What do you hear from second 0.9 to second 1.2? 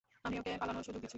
দিচ্ছি।